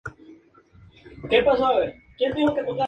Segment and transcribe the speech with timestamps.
[1.29, 1.85] Realmente no
[2.17, 2.77] tienen mucha emoción.